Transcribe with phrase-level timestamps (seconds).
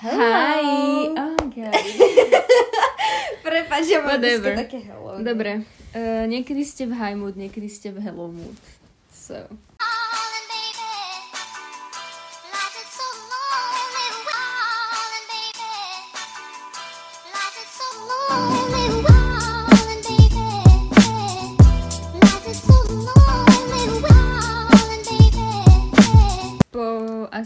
[0.00, 0.64] Hi!
[1.12, 1.76] Oh god.
[3.44, 4.16] Prepač, ja mám
[4.64, 5.20] také hello.
[5.20, 5.68] Dobre.
[5.92, 8.56] Uh, niekedy ste v high mood, niekedy ste v hello mood.
[9.12, 9.36] So.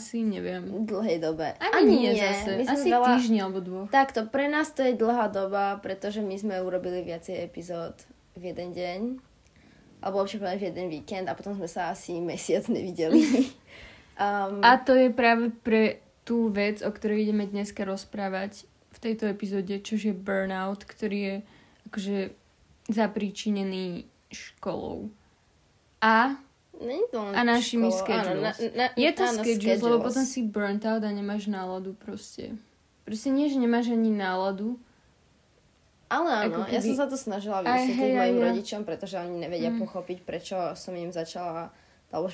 [0.05, 0.84] Asi, neviem.
[0.84, 1.57] Dlhej dobe.
[1.57, 2.61] Ani nie, zase.
[2.61, 3.09] My Asi veľa...
[3.16, 3.89] týždňa alebo dvoch.
[3.89, 7.96] Takto, pre nás to je dlhá doba, pretože my sme urobili viacej epizód
[8.37, 9.01] v jeden deň.
[10.05, 13.24] Alebo lepšie povedať v jeden víkend a potom sme sa asi mesiac nevideli.
[14.20, 19.24] um, A to je práve pre tú vec, o ktorej ideme dneska rozprávať v tejto
[19.32, 21.37] epizóde, čož je burnout, ktorý je
[21.88, 22.18] akože
[22.93, 25.09] zapríčinený školou.
[26.05, 26.37] A
[26.80, 28.34] Není to len A našimi schedules.
[28.34, 31.95] Áno, na, na, je to áno, schedules, lebo potom si burnt out a nemáš náladu
[31.95, 32.59] proste.
[33.05, 34.80] Proste nie, že nemáš ani náladu.
[36.10, 38.45] Ale áno, ja keby- som sa to snažila vysvetliť mojim ja.
[38.52, 39.80] rodičom, pretože oni nevedia Mm.
[39.80, 41.73] pochopiť, prečo som im začala,
[42.12, 42.29] alebo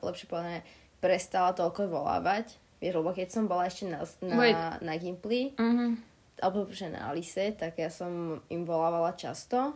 [0.00, 0.62] lepšie povedané,
[0.98, 2.56] prestala toľko volávať.
[2.78, 4.06] Vieš, lebo keď som bola ešte na,
[4.38, 4.54] Wait.
[4.54, 5.98] na, na Gimply, Uh-huh.
[6.38, 9.74] alebo že na Alice, tak ja som im volávala často.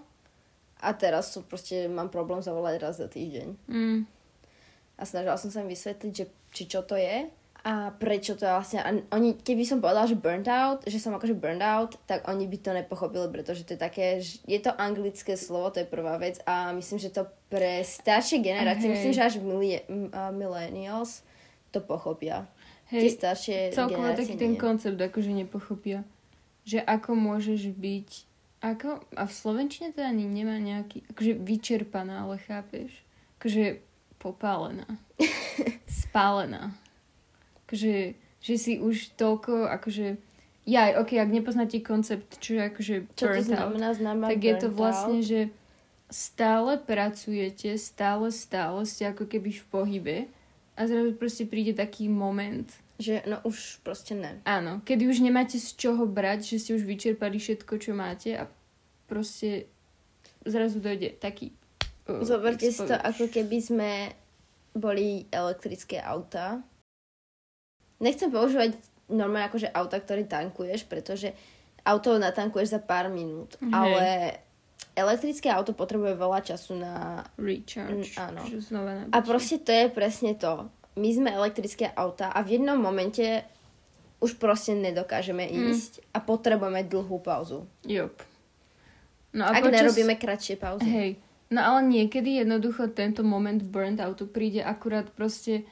[0.82, 3.48] A teraz som proste, mám problém zavolať raz za týždeň.
[3.70, 4.02] Mm.
[4.98, 7.30] A snažila som sa im vysvetliť, že či čo to je
[7.62, 8.82] a prečo to je vlastne.
[8.82, 12.50] A oni, keby som povedala, že burnt out, že som akože burned out, tak oni
[12.50, 14.18] by to nepochopili, pretože to je také,
[14.50, 18.90] je to anglické slovo, to je prvá vec a myslím, že to pre staršie generácie,
[18.90, 18.94] Hej.
[18.98, 21.22] myslím, že až milie, a millennials
[21.70, 22.50] to pochopia.
[22.90, 24.60] Tie Hej, staršie celkovo taký ten nie.
[24.60, 26.02] koncept akože nepochopia.
[26.66, 28.08] Že ako môžeš byť...
[28.62, 29.02] Ako?
[29.18, 31.02] A v Slovenčine to ani nemá nejaký...
[31.10, 32.94] Akože vyčerpaná, ale chápeš?
[33.42, 33.82] Akože
[34.22, 34.86] popálená.
[36.06, 36.70] Spálená.
[37.66, 40.14] Akože, že si už toľko, akože...
[40.62, 43.88] Ja, ok, ak nepoznáte koncept, čo je akože Čo to burnt out, znamená?
[43.98, 45.26] Znamená tak je to vlastne, out?
[45.26, 45.40] že
[46.06, 50.16] stále pracujete, stále, stále ste ako keby v pohybe
[50.78, 54.40] a zrazu proste príde taký moment, Že no už proste ne.
[54.44, 58.46] áno, kedy už nemáte z čoho brať, že ste už vyčerpali všetko, čo máte a
[59.08, 59.68] proste
[60.44, 61.52] zrazu dojde taký
[62.08, 63.90] uh, Zoberte si to, ako keby sme
[64.72, 66.64] boli elektrické auta.
[68.00, 68.76] Nechcem používať
[69.12, 71.36] normálne akože auta, ktoré tankuješ, pretože
[71.84, 73.70] auto natankuješ za pár minút, Hej.
[73.70, 74.06] ale
[74.96, 77.24] elektrické auto potrebuje veľa času na...
[77.36, 78.16] recharge.
[78.18, 78.42] Áno.
[79.12, 80.68] A proste to je presne to.
[80.92, 83.44] My sme elektrické auta a v jednom momente
[84.20, 85.72] už proste nedokážeme Mm.
[85.72, 87.66] ísť a potrebujeme dlhú pauzu.
[87.82, 88.14] Jop.
[89.32, 90.84] No Ak nerobíme kratšie pauzy.
[90.84, 91.10] Hej.
[91.48, 95.64] No ale niekedy jednoducho tento moment burnt outu príde akurát proste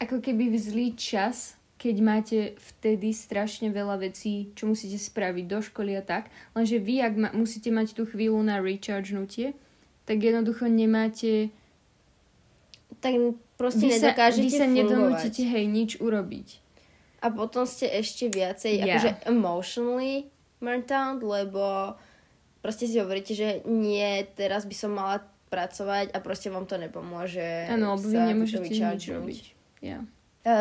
[0.00, 5.60] ako keby v zlý čas, keď máte vtedy strašne veľa vecí, čo musíte spraviť do
[5.60, 6.28] školy a tak.
[6.52, 9.52] Lenže vy, ak ma- musíte mať tú chvíľu na rechargenutie,
[10.04, 11.52] tak jednoducho nemáte...
[13.00, 13.12] Tak
[13.56, 14.76] proste Vy sa, nedokážete vy sa fungovať.
[14.76, 16.48] nedonútite, hej, nič urobiť.
[17.20, 18.96] A potom ste ešte viacej Ja.
[18.96, 20.28] akože emotionally
[20.60, 21.96] burnt out, lebo
[22.60, 27.68] proste si hovoríte, že nie, teraz by som mala pracovať a proste vám to nepomôže.
[27.68, 29.40] Áno, lebo vy nemôžete nič robiť.
[29.80, 29.96] E,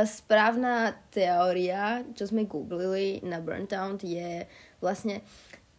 [0.03, 4.43] Správna teória, čo sme googlili na burnt out je
[4.83, 5.23] vlastne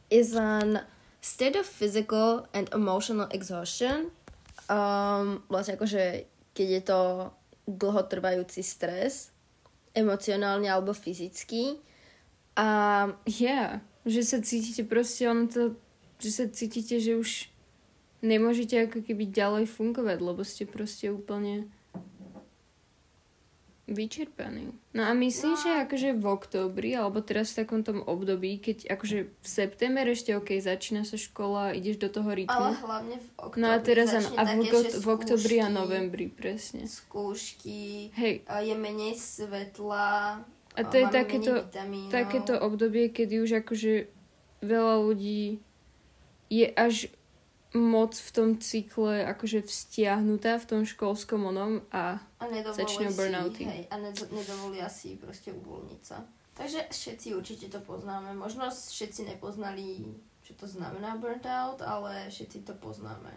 [0.09, 0.81] is an
[1.21, 4.09] state of physical and emotional exhaustion.
[4.71, 7.01] Um, vlastne akože keď je to
[7.71, 9.31] dlhotrvajúci stres,
[9.95, 11.79] emocionálne alebo fyzický.
[12.59, 15.77] A Ja, že sa cítite proste, ono to,
[16.19, 17.51] že sa cítite, že už
[18.21, 21.69] nemôžete ako keby ďalej fungovať, lebo ste proste úplne
[23.91, 24.71] vyčerpaní.
[24.95, 29.19] No a myslím, že akože v októbri, alebo teraz v takom tom období, keď akože
[29.29, 32.55] v september ešte ok, začína sa škola, ideš do toho rytmu.
[32.81, 36.87] hlavne v oktobri No a teraz áno, a v, go- v oktobri a novembri, presne.
[36.87, 40.41] Skúšky, Hej, je menej svetla,
[40.71, 41.67] A to je takéto-
[42.09, 44.07] takéto obdobie, kedy už akože
[44.63, 45.59] veľa ľudí
[46.47, 47.11] je až
[47.71, 52.45] moc v tom cykle akože vztiahnutá v tom školskom onom a a
[52.75, 53.63] si, burnouty.
[53.63, 56.27] hej, a ne, nedovolia si proste uvoľniť sa.
[56.59, 58.35] Takže všetci určite to poznáme.
[58.35, 60.03] Možno všetci nepoznali,
[60.43, 63.31] čo to znamená burnt out, ale všetci to poznáme.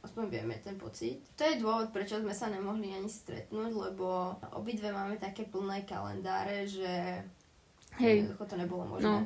[0.00, 1.24] Aspoň vieme ten pocit.
[1.36, 6.64] To je dôvod, prečo sme sa nemohli ani stretnúť, lebo obidve máme také plné kalendáre,
[6.68, 7.20] že
[8.00, 8.32] Hej.
[8.36, 8.90] to nebolo no.
[8.96, 9.18] možné.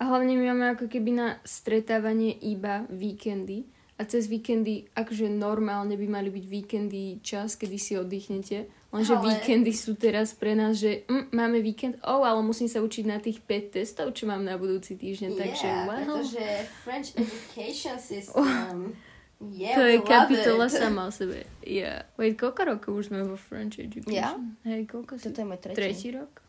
[0.00, 3.68] A hlavne my máme ako keby na stretávanie iba víkendy
[4.00, 9.38] a cez víkendy akože normálne by mali byť víkendy čas, kedy si oddychnete, Lenže Ale-
[9.38, 13.22] víkendy sú teraz pre nás, že mm, máme víkend, oh, ale musím sa učiť na
[13.22, 15.86] tých 5 testov, čo mám na budúci týždeň, takže wow.
[15.94, 16.44] pretože
[16.82, 18.98] French education system,
[19.38, 20.74] yeah, to je kapitola it.
[20.74, 21.46] sama o sebe.
[21.62, 22.02] Yeah.
[22.18, 24.10] Wait, koľko rokov už sme vo French Education?
[24.10, 24.34] Ja?
[24.66, 25.30] Hej, koľko si?
[25.30, 25.78] Toto je môj tretí.
[25.78, 26.42] Tretí rok?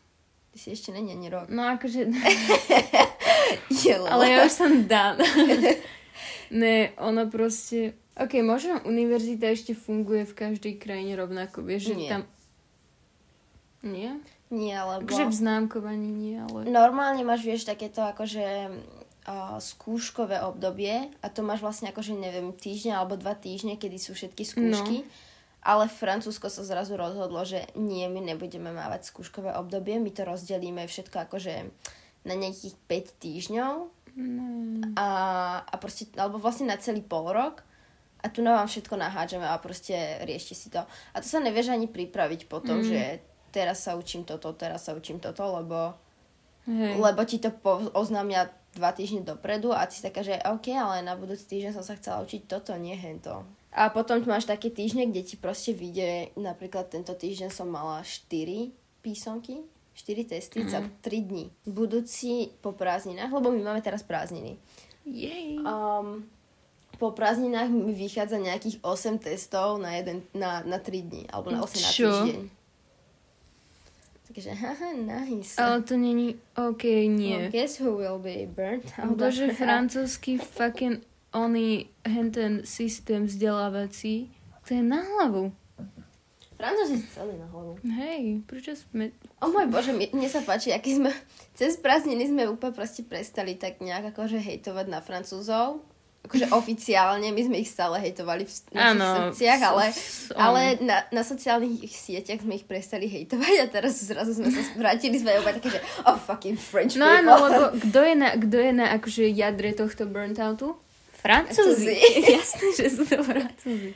[0.50, 1.46] Ty si ešte není ani rok.
[1.46, 2.10] No akože,
[4.12, 5.22] ale ja už som dan.
[6.50, 7.96] Ne, ono proste...
[8.12, 12.10] Ok, možno univerzita ešte funguje v každej krajine rovnako, vieš, že Nie.
[12.12, 12.22] tam...
[13.82, 14.20] Nie?
[14.52, 15.08] Nie, lebo...
[15.08, 16.68] Akože v známkovaní nie, ale...
[16.68, 23.00] Normálne máš, vieš, takéto akože uh, skúškové obdobie a to máš vlastne akože, neviem, týždeň
[23.00, 25.08] alebo dva týždne, kedy sú všetky skúšky.
[25.62, 30.82] Ale Francúzsko sa zrazu rozhodlo, že nie, my nebudeme mávať skúškové obdobie, my to rozdelíme
[30.84, 31.70] všetko akože
[32.26, 33.74] na nejakých 5 týždňov
[34.98, 35.08] A,
[35.64, 37.64] a proste, alebo vlastne na celý pol rok
[38.22, 40.84] a tu na vám všetko nahádžeme a proste riešte si to.
[40.84, 42.86] A to sa nevieš ani pripraviť potom, mm.
[42.86, 43.00] že
[43.50, 45.96] teraz sa učím toto, teraz sa učím toto, lebo
[46.68, 47.02] Hej.
[47.02, 51.04] lebo ti to po- oznámia dva týždne dopredu a ty si taká, že OK, ale
[51.04, 53.44] na budúci týždeň som sa chcela učiť toto, nie hento.
[53.72, 58.04] A potom tu máš také týždne, kde ti proste vyjde, napríklad tento týždeň som mala
[58.04, 59.64] 4 písomky,
[59.94, 61.52] 4 testy za 3 dní.
[61.66, 64.56] Budúci po prázdninách, lebo my máme teraz prázdniny.
[65.04, 65.58] Jej.
[65.60, 66.24] Um,
[66.98, 71.60] po prázdninách mi vychádza nejakých 8 testov na, jeden, na, na 3 dní, alebo na
[71.62, 72.10] 8 na Čo?
[72.10, 72.42] týždeň.
[74.32, 75.60] Takže, haha, nice.
[75.62, 76.40] Ale to není...
[76.56, 77.36] OK, nie.
[77.36, 79.18] Well, guess who will be burnt out?
[79.18, 84.32] Bože, francúzsky fucking oný henten systém vzdelávací,
[84.68, 85.52] to je na hlavu.
[86.62, 87.74] Francúzi sú celý na hlavu.
[87.82, 89.10] Hej, prečo sme...
[89.42, 91.10] O môj bože, mne sa páči, aký sme...
[91.58, 95.82] Cez prázdniny sme úplne proste prestali tak nejak akože hejtovať na Francúzov.
[96.22, 99.84] Akože oficiálne, my sme ich stále hejtovali v našich Áno, srdciach, ale,
[100.38, 105.18] ale na, na sociálnych sieťach sme ich prestali hejtovať a teraz zrazu sme sa vrátili,
[105.18, 107.26] sme oba také, že oh fucking French No people.
[107.26, 110.78] áno, lebo kto je na, kto je na akože jadre tohto burntoutu?
[111.18, 111.90] Francúzi.
[111.90, 112.38] Francúzi.
[112.38, 113.90] Jasné, že sú to Francúzi.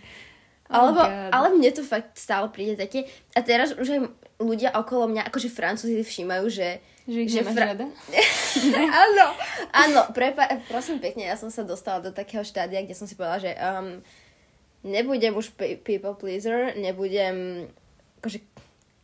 [0.67, 1.31] Oh Alebo, God.
[1.31, 3.07] ale mne to fakt stále príde také...
[3.33, 4.01] A teraz už aj
[4.43, 6.83] ľudia okolo mňa, akože Francúzi všímajú, že...
[7.07, 7.87] Že ich že Fra- rada?
[9.07, 9.27] áno,
[9.71, 13.47] áno, prepa- prosím pekne, ja som sa dostala do takého štádia, kde som si povedala,
[13.47, 14.03] že um,
[14.83, 17.67] nebudem už pe- people pleaser, nebudem
[18.19, 18.43] akože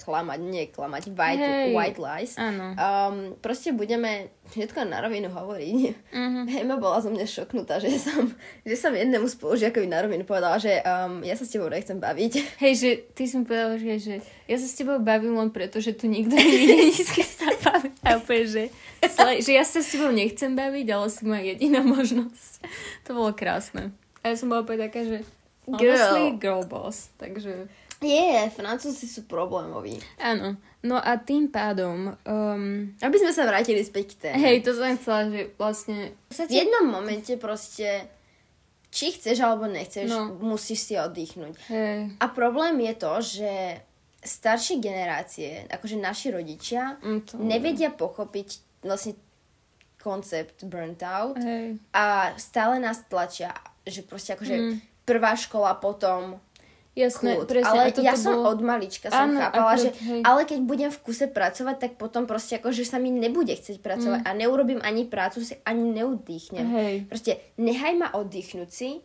[0.03, 1.71] klamať, nie klamať, white, Hej.
[1.73, 2.33] white lies.
[2.35, 2.75] Áno.
[2.75, 6.13] Um, proste budeme všetko na rovinu hovoriť.
[6.13, 6.41] Mhm.
[6.53, 8.29] Hejma bola zo mňa šoknutá, že som,
[8.67, 12.33] že som jednému spolužiakovi na rovinu povedala, že um, ja sa s tebou nechcem baviť.
[12.63, 14.15] Hej, že ty si mi povedala, že, že
[14.51, 17.95] ja sa s tebou bavím len preto, že tu nikto s kým sa baviť.
[18.03, 18.65] A úplne, že,
[19.41, 22.67] že ja sa s tebou nechcem baviť, ale si moja jediná možnosť.
[23.07, 23.95] To bolo krásne.
[24.23, 25.27] A ja som bola úplne taká, že
[25.67, 27.11] honestly, girl boss.
[27.19, 27.71] Takže
[28.03, 29.97] Yeah, Francúzi sú problémoví.
[30.19, 30.59] áno.
[30.81, 34.43] No a tým pádom, um, Aby sme sa vrátili späť k téme.
[34.43, 36.11] hej, to som chcela, že vlastne...
[36.29, 38.11] V jednom momente proste,
[38.89, 40.35] či chceš alebo nechceš, No.
[40.35, 41.55] musíš si oddychnúť.
[41.69, 43.53] Hej, A problém je to, že
[44.19, 48.49] staršie generácie, akože naši rodičia, Mm, to- nevedia pochopiť
[48.81, 49.15] vlastne
[49.97, 51.79] koncept burnt out hej.
[51.91, 52.05] a
[52.37, 54.75] stále nás tlačia, že proste akože Mm.
[55.05, 56.43] prvá škola potom
[56.93, 57.49] Jasné, kľud.
[57.49, 57.73] presne.
[57.73, 58.53] ale ja som bolo...
[58.53, 60.21] od malička som Áno, chápala, že akurát, hej.
[60.23, 64.21] ale keď budem v kuse pracovať, tak potom proste akože sa mi nebude chcieť pracovať
[64.21, 64.29] Mm.
[64.29, 66.67] a neurobím ani prácu, si ani neudýchnem.
[66.69, 66.95] Hej.
[67.09, 69.01] Proste nechaj ma oddychnúť si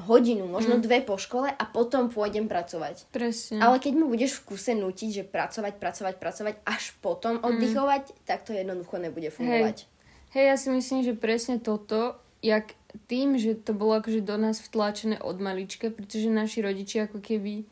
[0.00, 0.82] hodinu, možno Mm.
[0.82, 3.04] dve po škole a potom pôjdem pracovať.
[3.10, 3.58] Presne.
[3.58, 8.46] Ale keď mu budeš v kuse nutiť, že pracovať, pracovať, pracovať, až potom oddychovať, tak
[8.46, 9.84] to jednoducho nebude fungovať.
[10.30, 12.72] Hej, ja si myslím, že presne toto, jak
[13.06, 17.64] tým, že to bolo akože do nás vtlačené od malička, pretože naši rodičia ako keby...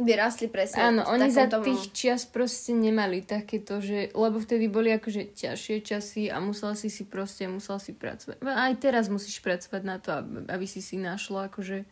[0.00, 4.08] Vyrástli presne Áno, oni za takom tom- tých čias proste nemali takéto, že...
[4.16, 8.40] Lebo vtedy boli akože ťažšie časy a musela si si proste, musela si pracovať.
[8.40, 10.16] Aj teraz musíš pracovať na to,
[10.48, 11.84] aby, si si našla akože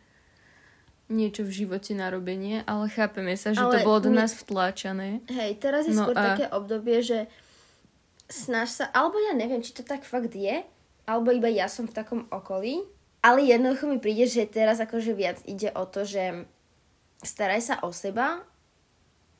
[1.09, 5.21] niečo v živote na robenie, ale chápeme sa, že to Ale bolo do nás vtláčané.
[5.29, 7.25] Hej, teraz je No skôr a- také obdobie, že
[8.29, 10.61] snaž sa, alebo ja neviem, či to tak fakt je,
[11.09, 12.85] alebo iba ja som v takom okolí,
[13.25, 16.45] ale jednoducho mi príde, že teraz akože viac ide o to, že
[17.25, 18.45] staraj sa o seba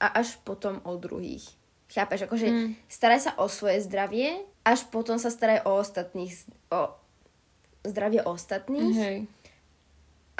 [0.01, 1.45] a až potom o druhých.
[1.93, 2.25] Chápeš?
[2.25, 2.69] Akože Mm.
[2.89, 6.33] staraj sa o svoje zdravie, až potom sa staraj o ostatných,
[6.73, 6.97] o
[7.85, 8.97] zdravie ostatných.
[8.97, 9.17] Hej.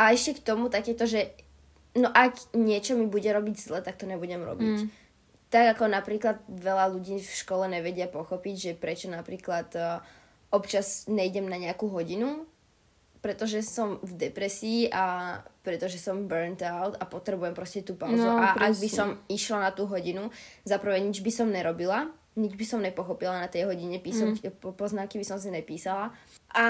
[0.02, 1.30] A ešte k tomu takéto, že
[1.94, 4.78] no ak niečo mi bude robiť zle, tak to nebudem robiť.
[4.86, 4.88] Mm.
[5.50, 10.06] Tak ako napríklad veľa ľudí v škole nevedia pochopiť, že prečo napríklad uh,
[10.50, 12.46] občas nejdem na nejakú hodinu,
[13.20, 18.24] pretože som v depresii a pretože som burnt out a potrebujem proste tú pauzu.
[18.24, 18.96] No, a ak by presne.
[18.96, 20.32] som išla na tú hodinu,
[20.64, 22.08] za prvé nič by som nerobila,
[22.40, 24.56] nič by som nepochopila na tej hodine, písom, Mm.
[24.64, 26.16] po, poznámky by som si nepísala
[26.56, 26.66] a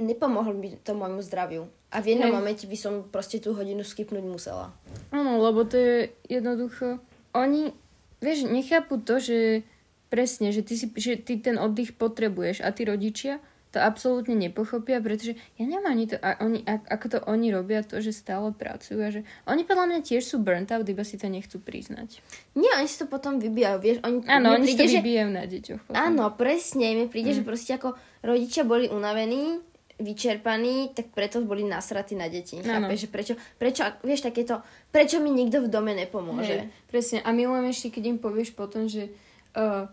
[0.00, 1.68] nepomohlo by to môjmu zdraviu.
[1.92, 2.36] A v jednom Hej.
[2.38, 4.72] momente by som proste tú hodinu skipnúť musela.
[5.12, 5.94] Áno, lebo to je
[6.30, 7.02] jednoducho...
[7.36, 7.70] Oni,
[8.18, 9.62] vieš, nechápu to, že
[10.10, 13.38] presne, že ty, si, že ty ten oddych potrebuješ a tí rodičia
[13.70, 17.86] to absolútne nepochopia, pretože ja neviem ani to, a oni, a, ako to oni robia,
[17.86, 21.14] to, že stále pracujú a že oni podľa mňa tiež sú burnt out, iba si
[21.14, 22.18] to nechcú priznať.
[22.58, 25.30] Nie, oni si to potom vybijajú, vieš, oni, Áno, oni si príde, to že vybijajú
[25.30, 25.80] na deťoch.
[25.86, 25.94] potom.
[25.94, 26.86] Áno, presne.
[26.98, 27.36] Mi príde, Mm.
[27.38, 27.94] že proste ako
[28.26, 29.62] rodičia boli unavení,
[30.02, 32.58] vyčerpaní, tak preto boli nasratí na deti.
[32.58, 36.66] Chápeš, že prečo, prečo, vieš, takéto, prečo mi nikto v dome nepomôže?
[36.66, 37.18] Hej, presne.
[37.22, 39.12] A milujem ešte, keď im povieš potom, že
[39.54, 39.86] uh,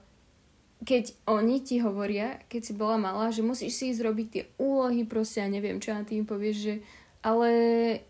[0.86, 5.08] keď oni ti hovoria, keď si bola malá, že musíš si ísť robiť tie úlohy,
[5.10, 6.74] proste ja neviem čo, a ty im povieš, že
[7.26, 7.50] ale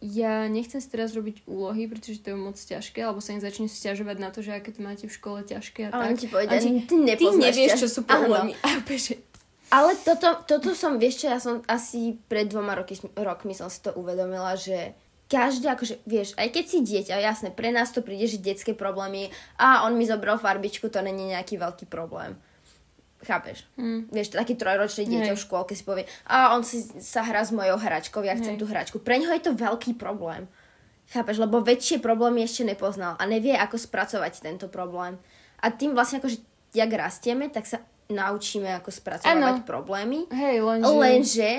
[0.04, 3.72] ja nechcem si teraz robiť úlohy, pretože to je moc ťažké, alebo sa im začne
[3.72, 6.22] stiažovať na to, že aké to máte v škole ťažké a, A tak.
[6.22, 8.54] ti povedia, ti, ty nepoznáš nevieš, čo sú problémy.
[9.68, 13.84] Ale toto, toto som, vieš čo, ja som asi pred dvoma roky, rokmi som si
[13.84, 14.96] to uvedomila, že
[15.28, 19.28] každý, akože, vieš, aj keď si dieťa, jasné, pre nás to príde, že detské problémy,
[19.60, 22.40] a on mi zobral farbičku, to není nejaký veľký problém.
[23.26, 23.66] Chápeš?
[23.82, 24.14] Hm.
[24.14, 27.82] Vieš, taký trojročný dieťa v škôlke si povie, a on si sa hrá s mojou
[27.82, 28.62] hračkou, ja chcem Hej.
[28.62, 28.98] tú hračku.
[29.02, 30.46] Pre ňoho je to veľký problém.
[31.10, 31.42] Chápeš?
[31.42, 35.18] Lebo väčšie problémy ešte nepoznal a nevie, ako spracovať tento problém.
[35.64, 36.38] A tým vlastne akože,
[36.78, 37.82] jak rastieme, tak sa
[38.12, 39.66] naučíme, ako spracovať Áno.
[39.66, 40.30] problémy.
[40.30, 40.94] hej, lenže...
[40.94, 41.52] Lenže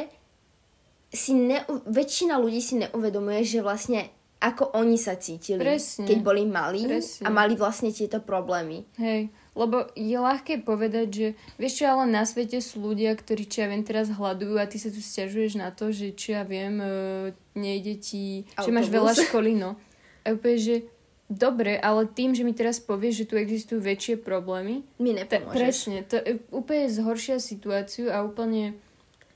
[1.09, 6.07] si ne, väčšina ľudí si neuvedomuje, že vlastne ako oni sa cítili, Presne.
[6.07, 7.27] keď boli malí Presne.
[7.27, 8.87] a mali vlastne tieto problémy.
[9.01, 11.27] Hej, lebo je ľahké povedať, že
[11.59, 14.79] vieš čo, ale na svete sú ľudia, ktorí, čo ja viem, teraz hľadujú a ty
[14.79, 16.91] sa tu stiažuješ na to, že čo ja viem, e,
[17.59, 18.95] nejde ti, že máš Autobus.
[18.95, 19.75] veľa školy, no.
[20.23, 20.77] A úplne, že
[21.27, 25.53] dobre, ale tým, že mi teraz povieš, že tu existujú väčšie problémy, Mi nepomôžeš.
[25.53, 28.79] presne, to e, úplne zhoršia situáciu a úplne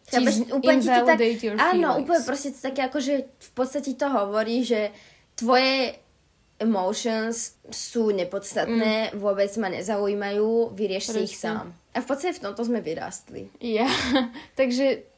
[0.09, 1.19] Chápeš, ti úplne ti to tak,
[1.59, 4.93] áno, úplne proste to také ako, že v podstate to hovorí, že
[5.37, 5.97] tvoje
[6.63, 11.43] emotions sú nepodstatné, vôbec ma nezaujímajú, vyrieš si ich Mm.
[11.43, 11.67] Sám.
[11.93, 13.51] A v podstate v tomto sme vyrástli.
[13.59, 13.91] Ja,
[14.61, 15.11] takže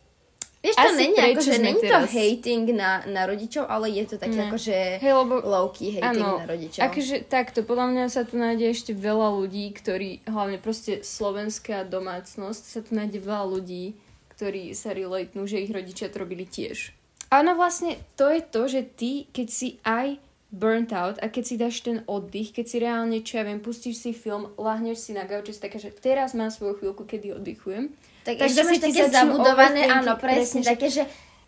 [0.59, 4.17] Vieš, to není prečo ako, že není to hating na, na rodičov, ale je to
[4.17, 4.49] také Ne.
[4.49, 6.81] ako, že hej, lebo low-key hating Áno, na rodičov.
[6.81, 12.63] akože takto, podľa mňa sa tu nájde ešte veľa ľudí, ktorí, hlavne proste slovenská domácnosť,
[12.65, 13.93] sa tu nájde veľa ľudí,
[14.33, 16.97] ktorí sa relatenú, že ich rodičia to robili tiež.
[17.29, 20.17] Áno, vlastne to je to, že ty, keď si aj
[20.55, 23.99] burnt out a keď si dáš ten oddych, keď si reálne, čo ja viem, pustíš
[23.99, 27.91] si film, lahneš si na gauče, taká, že teraz mám svoju chvíľku, kedy oddychujem.
[28.23, 31.05] Tak Tak ešte máš také zabudované, áno, presne, presne, že- také, že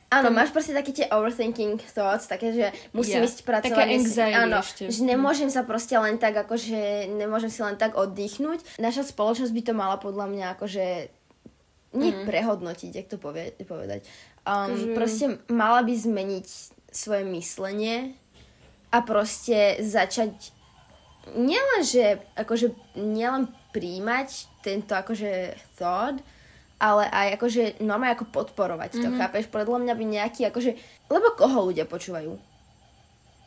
[0.07, 3.27] Áno, máš proste také tie overthinking thoughts, také, že musím Ja.
[3.27, 3.75] ísť pracovať.
[3.75, 4.85] Taká anxiety áno, ešte.
[4.87, 8.79] že nemôžem sa proste len tak, akože nemôžem si len tak oddychnúť.
[8.79, 10.85] Naša spoločnosť by to mala podľa mňa akože
[11.99, 12.23] nie Mhm.
[12.23, 14.07] prehodnotiť, jak to povie, povedať.
[14.47, 16.47] Um, Akože- Proste mala by zmeniť
[16.95, 18.15] svoje myslenie
[18.91, 20.33] a proste začať
[21.35, 24.29] nielen, že akože nielen príjmať
[24.63, 26.23] tento akože thought,
[26.77, 29.19] ale aj akože normálne ako podporovať to, Mhm.
[29.19, 29.45] chápeš?
[29.49, 30.71] Podľa mňa by nejaký akože,
[31.09, 32.37] lebo koho ľudia počúvajú?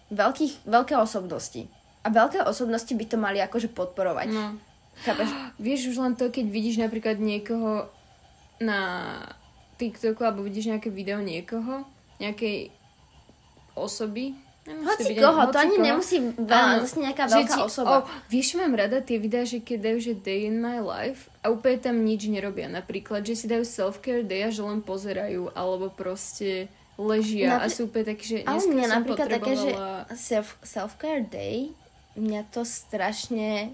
[0.10, 1.69] Veľkých, veľké osobnosti.
[2.01, 4.27] A veľké osobnosti by to mali akože podporovať.
[4.34, 4.58] No.
[5.05, 5.29] Chápeš?
[5.62, 7.88] Vieš už len to, keď vidíš napríklad niekoho
[8.60, 9.13] na
[9.77, 11.88] TikToku alebo vidíš nejaké video niekoho,
[12.19, 12.74] nejakej
[13.77, 14.36] osoby.
[14.69, 15.88] Nemusí Hoci koho, to hoci ani koho.
[15.89, 17.89] nemusí veľa, Áno, vlastne nejaká veľká ti- osoba.
[17.89, 17.97] O,
[18.27, 21.77] vieš, mám rada tie videá, že keď dajú, že day in my life a úplne
[21.79, 22.69] tam nič nerobia.
[22.69, 27.67] Napríklad, že si dajú self-care day a že len pozerajú, alebo proste ležia Napri- a
[27.67, 29.69] sú úplne takí, že Ale dneska mňa som napríklad také, že
[30.13, 31.73] self, self-care day,
[32.13, 33.73] mňa to strašne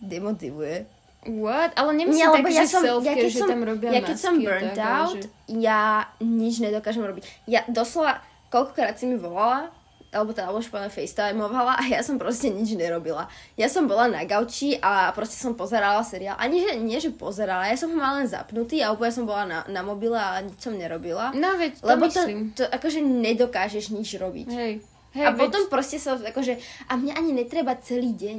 [0.00, 0.86] demotivuje.
[1.26, 1.72] What?
[1.74, 4.00] Ale nemyslím Nie, tak, lebo že ja som, ja keď že som, tam robia ja
[4.00, 5.28] keď som masky burnt tak, out, že...
[5.56, 5.80] ja
[6.20, 7.24] nič nedokážem robiť.
[7.46, 9.72] Ja doslova, koľkokrát si mi volala,
[10.14, 13.26] alebo teda, alebo špatne FaceTimeovala a ja som proste nič nerobila.
[13.58, 16.38] Ja som bola na gauči a proste som pozerala seriál.
[16.38, 19.44] Ani že, nie, že pozerala, ja som ho mala len zapnutý a úplne som bola
[19.44, 21.34] na, na mobile a nič som nerobila.
[21.34, 22.38] No veď, to Lebo to, myslím.
[22.54, 24.48] to akože nedokážeš nič robiť.
[24.48, 24.72] Hej.
[25.14, 28.38] Hej, a veď- potom proste sa akože, a mne ani netreba celý deň.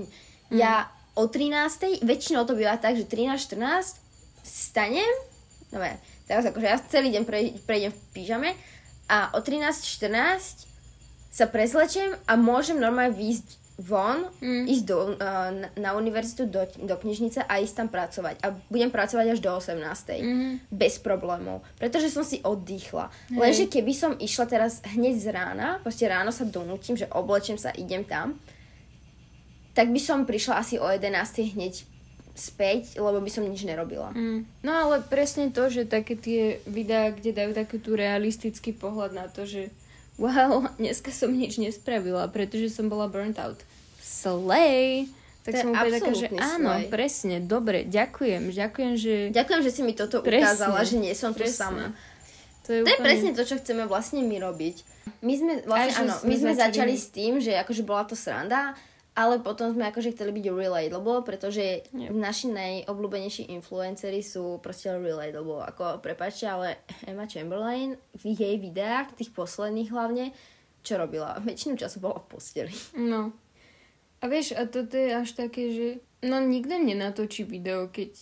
[0.55, 2.03] Ja o 13.
[2.03, 3.99] väčšinou to býva tak, že 13.14
[4.43, 5.09] stanem,
[5.73, 5.79] no
[6.27, 8.49] teraz akože ja celý deň pre, prejdem v pyžame
[9.09, 10.74] a o 13.14
[11.35, 14.71] sa prezlečem a môžem normálne výjsť von, Mm.
[14.71, 18.39] ísť do, uh, na, na univerzitu do, do knižnice a ísť tam pracovať.
[18.39, 20.23] A budem pracovať až do 18.
[20.23, 20.71] Mhm.
[20.71, 21.59] Bez problémov.
[21.75, 23.11] Pretože som si oddychla.
[23.27, 23.35] Hej.
[23.35, 27.75] Lenže keby som išla teraz hneď z rána, proste ráno sa donútim, že oblečem sa,
[27.75, 28.39] idem tam,
[29.75, 31.11] tak by som prišla asi o 11.
[31.51, 31.83] hneď
[32.31, 34.15] späť, lebo by som nič nerobila.
[34.15, 34.47] Mm.
[34.63, 39.27] No ale presne to, že také tie videá, kde dajú taký tu realistický pohľad na
[39.27, 39.67] to, že
[40.17, 43.61] wow, dneska som nič nespravila, pretože som bola burnt out.
[43.99, 45.09] Slay!
[45.45, 46.89] Tak To som úplne taká, že áno, slay.
[46.89, 49.13] presne, dobre, ďakujem, ďakujem, že...
[49.29, 50.41] Ďakujem, že si mi toto Presne.
[50.41, 51.53] ukázala, že nie som tu Presne.
[51.53, 51.85] sama.
[52.65, 54.75] To je, To je presne to, čo chceme vlastne my robiť.
[55.21, 58.73] My sme vlastne, áno, my sme začali začali s tým, že akože bola to sranda,
[59.15, 62.11] ale potom sme akože chceli byť relatable, pretože Nie.
[62.11, 65.63] naši najobľúbenejší influenceri sú proste relatable.
[65.63, 70.35] Ako, prepáčte, ale Emma Chamberlain v jej videách, tých posledných hlavne,
[70.83, 71.39] čo robila?
[71.39, 72.75] Väčšinu času bola v posteli.
[72.99, 73.31] No.
[74.19, 75.87] A vieš, a toto je až také, že...
[76.21, 78.15] No nikto nenatočí video, keď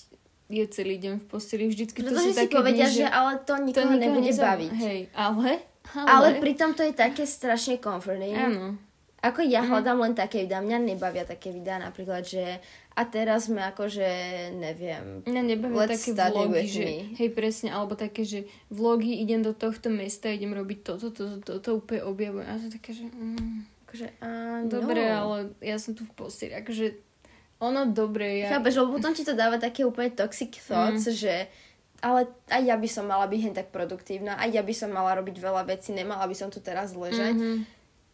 [0.51, 1.63] je celý deň v posteli.
[1.65, 4.45] Vždycky to Pretože sú si také povedia, dni, že ale to to nikoho nebude nezau-
[4.45, 4.71] baviť.
[4.75, 5.49] Hej, ale...
[5.93, 8.35] Ale, Ale pritom to je také strašne comforting.
[8.35, 8.79] Áno.
[9.23, 9.49] Ako Mhm.
[9.49, 12.59] ja hľadám len také videá, mňa nebavia také videá, napríklad, že
[12.91, 14.05] a teraz sme akože,
[14.53, 16.83] neviem, Mňa nebavia Let's také vlogy, že...
[16.83, 16.95] me.
[17.15, 21.57] Hej, presne, alebo také, že vlogy, idem do tohto mesta, idem robiť toto, toto, toto,
[21.57, 22.43] to úplne objavujem.
[22.43, 23.07] A to také, že...
[23.07, 24.67] Mm, akože, áno.
[24.67, 26.51] dobre, ale ja som tu v posteli.
[26.53, 26.99] Akože
[27.57, 28.51] ono dobre, ja...
[28.51, 31.15] Chápeš, lebo potom ti to dáva také úplne toxic thoughts, Mhm.
[31.15, 31.33] že
[31.97, 35.15] ale aj ja by som mala byť hen tak produktívna, aj ja by som mala
[35.15, 37.31] robiť veľa vecí, nemala by som tu teraz ležať.
[37.31, 37.72] Mhm.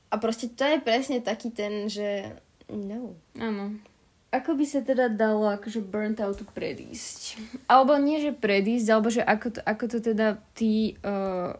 [0.10, 2.34] A proste to je presne taký ten, že
[2.70, 3.14] no.
[3.38, 3.78] Áno.
[4.30, 7.42] Ako by sa teda dalo akože burnt outu predísť?
[7.66, 11.58] Alebo nie, že predísť, alebo že ako to, ako to teda ty uh,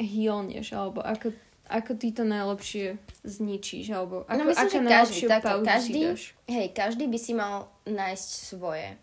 [0.00, 1.36] healneš, alebo ako,
[1.68, 2.96] ako ty to najlepšie
[3.28, 5.24] zničíš, alebo ako, no myslím, že každý, si
[5.64, 6.02] každý,
[6.48, 8.96] hej, každý by si mal nájsť svoje.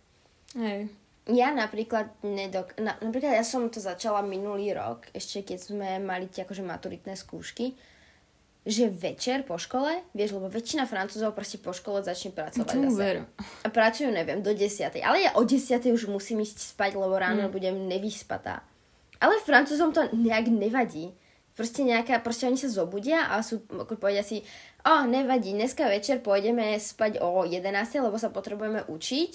[0.58, 0.90] Hej.
[1.30, 2.74] Ja napríklad nedok...
[2.82, 7.14] Na, napríklad ja som to začala minulý rok, ešte keď sme mali tie akože maturitné
[7.14, 7.78] skúšky,
[8.64, 12.96] že večer po škole, vieš, lebo väčšina francúzov proste po škole začne pracovať Tomu.
[13.64, 15.04] A pracujú, neviem, do 10.
[15.04, 15.92] Ale ja o 10.
[15.92, 17.52] už musím ísť spať, lebo ráno Mm.
[17.52, 18.64] budem nevyspatá.
[19.20, 21.12] Ale francúzom to nejak nevadí.
[21.54, 24.42] Proste nejaká, proste oni sa zobudia a sú, ako povedia si,
[24.82, 28.02] o, nevadí, dneska večer pôjdeme spať o 11.
[28.02, 29.32] lebo sa potrebujeme učiť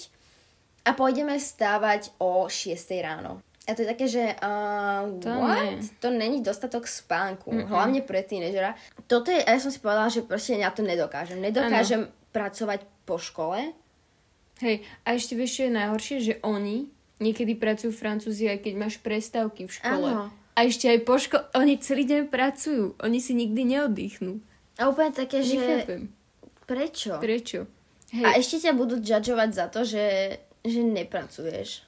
[0.83, 2.75] a pôjdeme stávať o 6.
[2.99, 3.39] ráno.
[3.69, 5.61] A to je také, že uh, To what?
[5.61, 5.85] nie.
[6.01, 7.69] To není dostatok spánku, Mm-mm.
[7.69, 8.73] hlavne pre tínežera.
[9.05, 11.37] Toto je, ja som si povedala, že proste ja to nedokážem.
[11.37, 13.77] Nedokážem pracovať po škole,
[14.59, 16.91] Hej, a ešte vieš, čo je najhoršie, že oni
[17.23, 20.09] niekedy pracujú Francúzi, aj keď máš prestávky v škole.
[20.11, 20.35] Áno.
[20.51, 22.99] A ešte aj po škole, oni celý deň pracujú.
[22.99, 24.43] Oni si nikdy neoddychnú.
[24.75, 26.11] A úplne také, že Nechápem.
[26.67, 27.15] prečo?
[27.23, 27.59] Prečo?
[28.11, 30.35] Hej, A ešte ťa budú judgeovať za to, že,
[30.67, 31.87] že nepracuješ.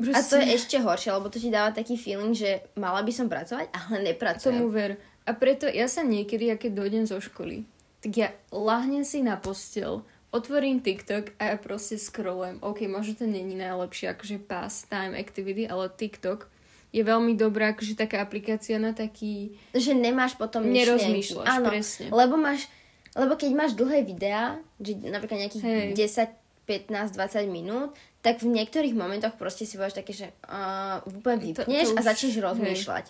[0.00, 3.12] Proste, A to je ešte horšie, lebo to ti dáva taký feeling, že mala by
[3.12, 4.56] som pracovať, ale nepracujem.
[4.56, 4.96] Tomu ver.
[5.28, 7.68] A preto ja sa niekedy, ja keď dojdem zo školy,
[8.00, 12.62] tak ja lahnem si na postel, otvorím TikTok a ja proste scrollujem.
[12.64, 16.48] OK, možno to není najlepšie akože pastime activity, ale TikTok
[16.90, 19.54] je veľmi dobrá akože taká aplikácia na taký...
[19.70, 21.46] Že nemáš potom Nerozmýšľaš, myšlienky.
[21.46, 22.06] Áno, presne.
[22.10, 22.66] lebo máš,
[23.14, 26.26] lebo keď máš dlhé videá, že napríklad nejakých Hej.
[26.26, 31.40] 10, 15, 20 minút, tak v niektorých momentoch proste si povieš také, že uh, úplne
[31.40, 32.44] To- to vypneš a už- začneš hej.
[32.44, 33.06] rozmýšľať.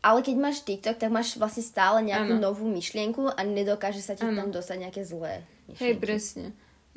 [0.00, 2.52] Ale keď máš TikTok, tak máš vlastne stále nejakú Áno.
[2.52, 4.40] novú myšlienku a nedokáže sa ti Áno.
[4.40, 5.84] tam dostať nejaké zlé myšlienky.
[5.84, 6.46] Hej, presne.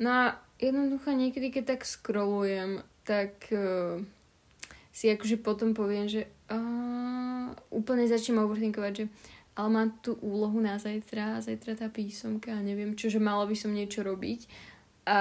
[0.00, 0.24] No a
[0.56, 4.00] jednoducho niekedy, keď tak scrollujem, tak uh,
[4.88, 9.06] si akože potom poviem, že uh, úplne začnem overthinkovať, že
[9.54, 13.46] ale mám tú úlohu na zajtra, a zajtra tá písomka a neviem čo, že mala
[13.46, 14.50] by som niečo robiť.
[15.04, 15.16] A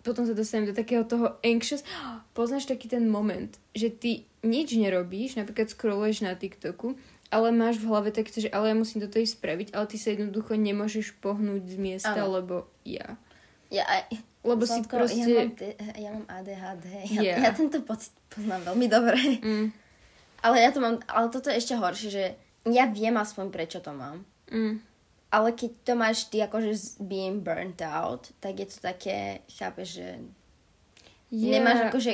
[0.00, 1.84] potom sa dostanem do takého toho anxious.
[2.32, 6.96] Poznáš taký ten moment, že ty nič nerobíš, napríklad scrolluješ na TikToku,
[7.28, 10.14] ale máš v hlave takto, že ale ja musím toto ísť spraviť, ale ty sa
[10.14, 12.38] jednoducho nemôžeš pohnúť z miesta, Áno.
[12.40, 12.54] lebo
[12.86, 13.18] ja.
[13.68, 14.14] Ja, aj,
[14.46, 15.26] Lebo si Zlatko, proste...
[15.26, 15.50] Ja mám,
[15.98, 16.86] ja mám ADHD.
[17.10, 17.38] Ja, Yeah.
[17.42, 19.18] ja tento pocit poznám veľmi dobre.
[19.42, 19.68] Mm,
[20.46, 22.24] Ale ja to mám, ale toto je ešte horšie, že
[22.64, 24.22] ja viem aspoň prečo to mám.
[24.46, 24.78] mm,
[25.36, 30.08] Ale keď to máš ty akože being burnt out, tak je to také, chápeš, že
[31.28, 31.60] yeah.
[31.60, 32.12] nemáš akože,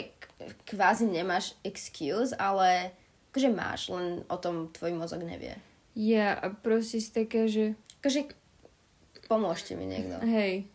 [0.67, 2.91] kvázi nemáš excuse, ale
[3.31, 5.55] akože máš, len o tom tvoj mozog nevie.
[5.95, 8.35] Ja a proste si taká, že Akože
[9.31, 10.19] pomôžte mi niekto.
[10.27, 10.67] hej,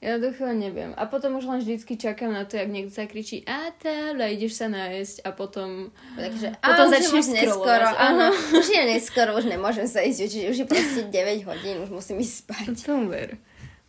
[0.00, 0.90] dochvíľa neviem.
[0.92, 4.60] A potom už len vždycky čakám na to, jak niekto sa kričí a tábľa, ideš
[4.60, 5.88] sa nájsť a potom...
[6.20, 8.28] Takže, Potom začneš neskoro, áno.
[8.52, 12.20] Už je neskoro, už nemôžem sa ísť, čiže už je proste 9 hodín, už musím
[12.20, 12.66] ísť spať.
[12.84, 13.40] Tom ver.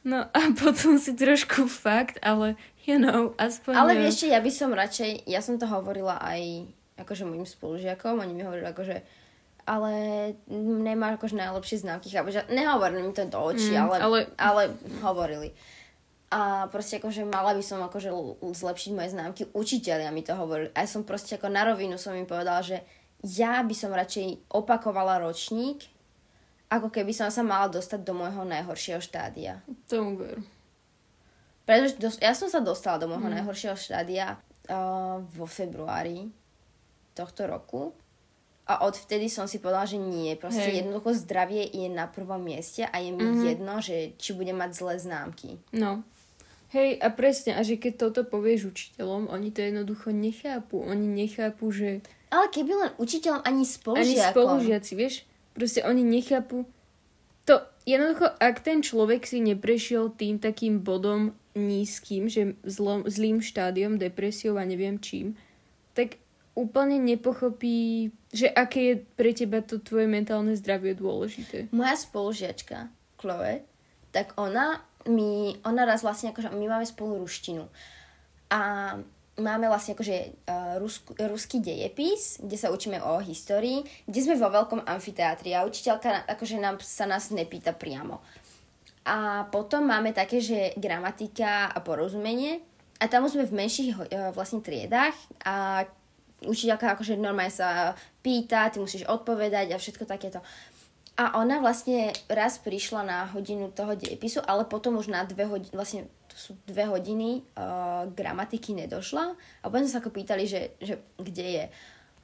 [0.08, 2.56] No a potom si trošku fakt, ale
[2.88, 3.74] you know, aspoň...
[3.76, 8.32] Ale vieš, ja by som radšej, ja som to hovorila aj akože mojim spolužiakom, oni
[8.34, 8.98] mi hovorili akože
[9.68, 9.92] ale
[10.48, 12.48] nemáš akože najlepšie známky, chápeš?
[12.48, 13.96] Nehovorili mi to do očí, Mm, ale...
[14.00, 14.62] ale- ale
[15.04, 15.52] hovorili.
[16.28, 18.12] A proste akože mala by som akože
[18.44, 19.42] zlepšiť moje známky.
[19.56, 20.68] Učiteľia mi to hovorili.
[20.76, 22.84] A ja som proste ako na rovinu som im povedala, že
[23.24, 25.88] ja by som radšej opakovala ročník,
[26.68, 29.64] ako keby som sa mala dostať do môjho najhoršieho štádia.
[29.88, 30.38] Tomu ver.
[31.64, 33.36] Pretože dos- ja som sa dostala do môjho mm.
[33.40, 34.36] najhoršieho štádia
[34.68, 36.28] uh, vo februári
[37.12, 37.96] tohto roku.
[38.68, 40.36] A odvtedy som si povedala, že nie.
[40.36, 40.84] Proste Hej.
[40.84, 43.24] jednoducho zdravie je na prvom mieste a je mi Mhm.
[43.24, 43.48] mm-hmm.
[43.48, 45.56] jedno, že či budem mať zlé známky.
[45.72, 46.04] No.
[46.68, 50.84] Hej, a presne, a že keď toto povieš učiteľom, oni to jednoducho nechápu.
[50.84, 52.04] Oni nechápu, že...
[52.28, 54.32] Ale keby len učiteľom ani Ani spolužiakom.
[54.36, 55.24] spolužiaci, vieš?
[55.56, 56.68] Proste oni nechápu...
[57.48, 63.96] To jednoducho, ak ten človek si neprešiel tým takým bodom nízkym, že zlom, zlým štádiom,
[63.96, 65.40] depresiou a neviem čím,
[65.96, 66.20] tak
[66.52, 71.72] úplne nepochopí, že aké je pre teba to tvoje mentálne zdravie dôležité.
[71.72, 73.64] Moja spolužiačka, Chloe,
[74.12, 77.68] tak ona mi, ona raz vlastne akože, my máme spolu ruštinu.
[78.52, 78.60] A
[79.38, 80.18] máme vlastne akože
[80.50, 85.66] uh, rusku, ruský dejepis, kde sa učíme o histórii, kde sme vo veľkom amfiteátri a
[85.66, 88.20] učiteľka akože nám, sa nás nepýta priamo.
[89.08, 92.60] A potom máme také, že gramatika a porozumenie.
[93.00, 95.16] A tam sme v menších e, vlastne triedách
[95.48, 95.86] a
[96.44, 100.44] učiteľka akože normálne sa pýta, ty musíš odpovedať a všetko takéto.
[101.18, 105.74] A ona vlastne raz prišla na hodinu toho dejepisu, ale potom už na dve hodiny,
[105.74, 109.34] vlastne to sú dve hodiny uh, gramatiky nedošla.
[109.34, 111.66] A potom sa ako pýtali, že, že kde je.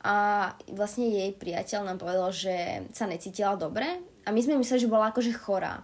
[0.03, 0.15] A
[0.69, 3.87] vlastne jej priateľ nám povedal, že sa necítila dobre
[4.23, 5.81] a my sme mysleli, že bola akože chorá.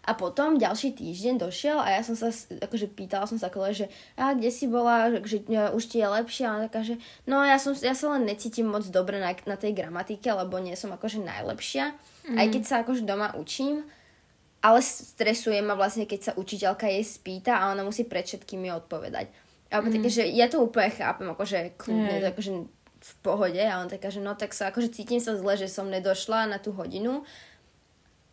[0.00, 3.92] A potom ďalší týždeň došiel a ja som sa, akože pýtala som sa kole, že
[4.16, 6.96] a kde si bola, že, že e, už ti je lepšie a ona taká, že
[7.28, 10.72] no ja, som, ja sa len necítim moc dobre na, na tej gramatike, lebo nie
[10.72, 11.92] som akože najlepšia,
[12.26, 12.36] mm.
[12.36, 13.86] aj keď sa akože doma učím,
[14.60, 19.32] ale stresuje ma vlastne, keď sa učiteľka jej spýta a ona musí pred všetkými odpovedať.
[19.72, 19.94] Alebo mm.
[19.96, 22.28] také, že ja to úplne chápem, akože kľudne, Hej.
[22.34, 22.52] akože
[23.00, 25.88] v pohode a on taká, že no tak sa akože cítim sa zle, že som
[25.88, 27.24] nedošla na tú hodinu,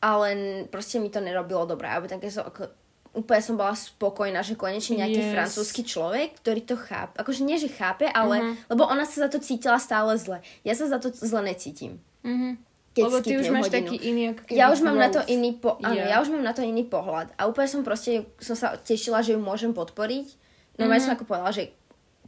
[0.03, 0.27] ale
[0.67, 1.87] proste mi to nerobilo dobré.
[1.87, 2.67] Alebo také som, ako,
[3.15, 5.31] úplne som bola spokojná, že konečne nejaký Yes.
[5.31, 7.15] francúzsky človek, ktorý to chápe.
[7.15, 8.43] Akože nie, že chápe, ale...
[8.43, 8.75] Uh-huh.
[8.75, 10.43] Lebo ona sa za to cítila stále zle.
[10.67, 12.03] Ja sa za to zle necítim.
[12.27, 12.66] Mhm.
[12.97, 13.77] Keď Lebo ty už máš hodinu.
[13.77, 15.77] taký iný ako Ja už mám na to iný po...
[15.77, 16.09] Áno, Yeah.
[16.09, 17.29] ja už mám na to iný pohľad.
[17.33, 20.27] A úplne som proste, som sa tešila, že ju môžem podporiť.
[20.75, 21.05] Normálne Mhm.
[21.05, 21.69] som ako povedala, že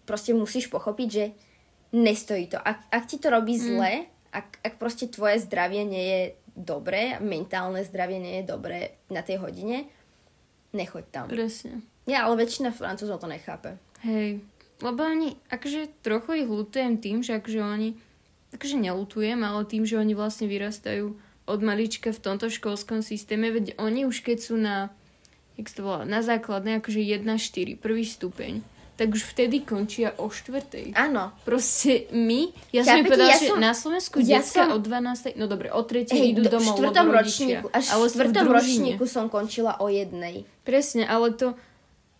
[0.03, 1.25] proste musíš pochopiť, že
[1.91, 2.57] nestojí to.
[2.57, 3.63] Ak, ak ti to robí Mhm.
[3.63, 3.91] zle,
[4.29, 6.21] ak, ak proste tvoje zdravie nie je
[6.53, 9.89] dobré, mentálne zdravie nie je dobré na tej hodine,
[10.71, 11.25] nechoď tam.
[11.27, 11.81] Presne.
[12.05, 13.77] Ja, ale väčšina francúzov to nechápe.
[14.01, 14.41] Hej.
[14.79, 17.89] Lebo oni, akože trochu ich ľutujem tým, že akože oni,
[18.51, 21.13] akože nelutujem, ale tým, že oni vlastne vyrastajú
[21.45, 24.93] od malička v tomto školskom systéme, veď oni už keď sú na,
[25.57, 28.61] jak to volá, na základnej, akože 1-4, prvý stupeň,
[28.99, 30.91] tak už vtedy končia o štvrtej.
[30.91, 31.31] Áno.
[31.47, 34.77] Proste my, ja som mi Chápete, povedala, ja že som- na Slovensku ja som- o
[34.77, 35.39] 12.
[35.39, 36.11] No dobre, o 3.
[36.11, 39.87] Hej, idú do- domov, v štvrtom ročníku, až Ale v štvrtom ročníku som končila o
[39.87, 40.43] jednej.
[40.67, 41.55] Presne, ale to...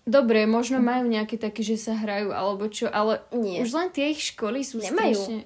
[0.09, 3.61] Dobre, možno majú nejaké také, že sa hrajú, alebo čo, ale Nie.
[3.61, 5.19] už len tie ich školy sú Nemajú.
[5.19, 5.45] strašne...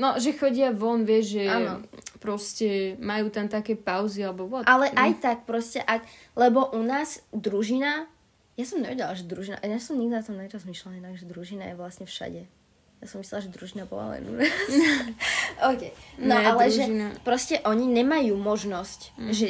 [0.00, 1.84] No, že chodia von, vieš, že Áno.
[2.24, 4.64] proste majú tam také pauzy, alebo what.
[4.64, 8.08] Ale aj tak proste, ak, lebo u nás družina,
[8.56, 11.76] ja som nevedela, že družina, ja som nikdy na tom nerozmýšľala inak, že družina je
[11.76, 12.48] vlastne všade.
[13.00, 14.52] Ja som myslela, že družina bola len u nás.
[15.72, 15.82] OK.
[16.20, 19.30] No Ne, ale družina- že proste oni nemajú možnosť, mm.
[19.32, 19.46] že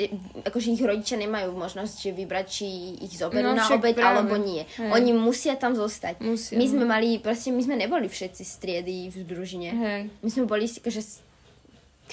[0.47, 2.67] akože ich rodičia nemajú možnosť, že vybrať, či
[3.03, 4.23] ich zoberú No, na obeď práve.
[4.23, 4.63] alebo nie.
[4.79, 4.91] Hej.
[4.95, 6.23] Oni musia tam zostať.
[6.23, 6.71] Musia, my no.
[6.71, 9.71] sme mali, proste my sme neboli všetci striedy v družine.
[9.75, 10.01] Hej.
[10.23, 11.03] My sme boli si, akože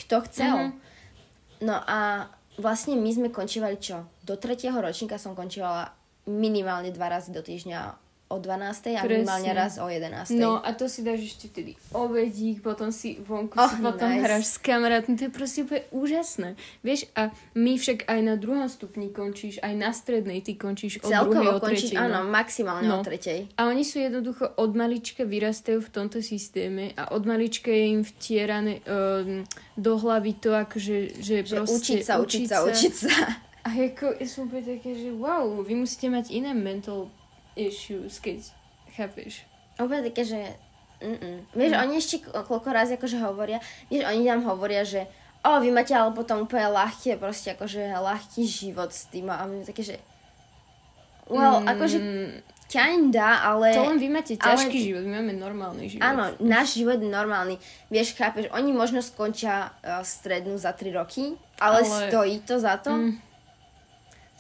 [0.02, 0.56] kto chcel.
[0.58, 0.72] Mhm.
[1.70, 4.10] No a vlastne my sme končívali čo?
[4.26, 5.94] Do tretieho ročníka som končívala
[6.26, 8.60] minimálne dva razy do týždňa o 12.
[8.92, 9.08] a Presne.
[9.24, 10.36] minimálne raz o 11.
[10.36, 14.20] No a to si dáš ešte tedy obedík, potom si vonku Oh, si potom nice.
[14.22, 16.50] hráš s kamarátmi, to je proste úplne úžasné.
[16.82, 21.08] Vieš, a my však aj na druhom stupni končíš, aj na strednej ty končíš od
[21.08, 22.04] druhej, Celkovo o končí, tretej.
[22.04, 22.30] áno, no.
[22.30, 23.00] maximálne No.
[23.00, 23.40] o tretej.
[23.54, 28.02] A oni sú jednoducho od malička vyrastajú v tomto systéme a od malička je im
[28.02, 33.16] vtierané um, do hlavy to, akože, že, Že proste učiť sa, učiť sa, učiť sa.
[33.64, 37.12] A ako, ja som úplne také, že wow, vy musíte mať iné mental
[37.60, 38.46] issues, keď
[38.94, 39.42] chápeš.
[39.76, 40.40] Úplne také, že...
[40.98, 41.46] Mm-mm.
[41.52, 41.80] Vieš, Mm.
[41.80, 45.06] oni ešte ko- koľko raz akože hovoria, vieš, oni nám hovoria, že
[45.40, 49.62] o, vy máte ale potom úplne ľahké, proste akože ľahký život s tým a my
[49.62, 49.96] také, že
[51.28, 52.00] Well, akože
[52.66, 53.72] kinda, ale...
[53.74, 56.04] To len vy máte ale- ťažký život, my máme normálny život.
[56.04, 57.56] Áno, náš život je normálny.
[57.88, 62.76] Vieš, chápeš, oni možno skončia uh, strednú za 3 roky, ale, Ale- stojí to za
[62.78, 62.92] to?
[62.92, 63.12] Mm.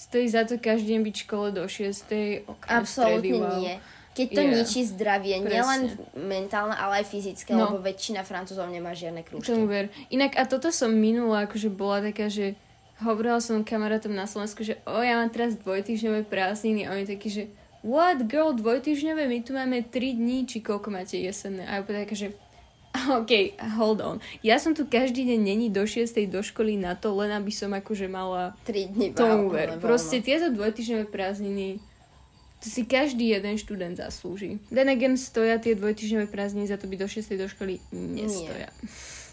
[0.07, 2.47] Stojí za to každý deň byť v škole do 6.
[2.47, 3.59] okrem Absolútne stredy, wow.
[3.59, 3.75] nie.
[4.15, 4.49] Keď to Je.
[4.49, 5.51] ničí zdravie, Presne.
[5.51, 5.81] nielen
[6.17, 7.69] mentálne, ale aj fyzické, No.
[7.69, 9.51] lebo väčšina francúzov nemá žiadne krúžky.
[9.51, 9.93] Tomu ver.
[10.09, 12.57] Inak a toto som minula, akože bola taká, že
[12.97, 17.29] hovorila som kamarátom na Slovensku, že o, ja mám teraz dvojtýždňové prázdniny a oni takí,
[17.29, 17.43] že
[17.85, 21.69] what girl, dvojtýždňové, my tu máme 3 dní, či koľko máte jesenné.
[21.69, 22.33] A ja taká, že
[23.23, 24.17] OK, hold on.
[24.43, 26.11] Ja som tu každý deň není do 6.
[26.27, 29.79] do školy na to, len aby som akože mala 3 dní tomu ver.
[29.79, 31.79] Proste tieto dvojtýždňové prázdniny
[32.57, 34.57] to si každý jeden študent zaslúži.
[34.73, 37.37] Then again stoja tie dvojtýždňové prázdniny za to byť do 6.
[37.37, 38.73] do školy nestoja.